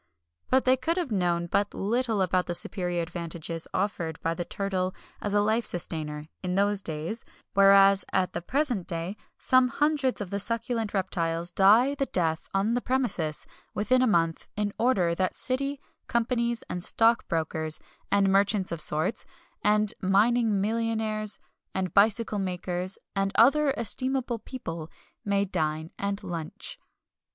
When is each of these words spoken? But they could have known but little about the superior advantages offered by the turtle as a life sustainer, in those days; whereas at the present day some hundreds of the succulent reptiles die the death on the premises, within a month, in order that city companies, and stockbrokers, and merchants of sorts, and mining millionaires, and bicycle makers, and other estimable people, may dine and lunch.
But 0.49 0.65
they 0.65 0.77
could 0.77 0.97
have 0.97 1.11
known 1.11 1.45
but 1.45 1.75
little 1.75 2.23
about 2.23 2.47
the 2.47 2.55
superior 2.55 3.03
advantages 3.03 3.67
offered 3.71 4.19
by 4.23 4.33
the 4.33 4.43
turtle 4.43 4.95
as 5.21 5.35
a 5.35 5.41
life 5.41 5.63
sustainer, 5.63 6.25
in 6.41 6.55
those 6.55 6.81
days; 6.81 7.23
whereas 7.53 8.03
at 8.11 8.33
the 8.33 8.41
present 8.41 8.87
day 8.87 9.15
some 9.37 9.67
hundreds 9.67 10.19
of 10.19 10.31
the 10.31 10.39
succulent 10.39 10.95
reptiles 10.95 11.51
die 11.51 11.93
the 11.93 12.07
death 12.07 12.49
on 12.51 12.73
the 12.73 12.81
premises, 12.81 13.45
within 13.75 14.01
a 14.01 14.07
month, 14.07 14.47
in 14.55 14.73
order 14.79 15.13
that 15.13 15.37
city 15.37 15.79
companies, 16.07 16.63
and 16.67 16.83
stockbrokers, 16.83 17.79
and 18.11 18.27
merchants 18.31 18.71
of 18.71 18.81
sorts, 18.81 19.23
and 19.63 19.93
mining 20.01 20.59
millionaires, 20.59 21.37
and 21.75 21.93
bicycle 21.93 22.39
makers, 22.39 22.97
and 23.15 23.31
other 23.35 23.71
estimable 23.77 24.39
people, 24.39 24.89
may 25.23 25.45
dine 25.45 25.91
and 25.99 26.23
lunch. 26.23 26.79